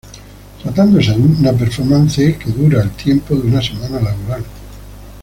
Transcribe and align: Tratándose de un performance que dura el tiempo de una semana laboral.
Tratándose 0.63 1.11
de 1.11 1.17
un 1.17 1.55
performance 1.59 2.35
que 2.35 2.49
dura 2.49 2.81
el 2.81 2.89
tiempo 2.93 3.35
de 3.35 3.41
una 3.41 3.61
semana 3.61 4.01
laboral. 4.01 4.43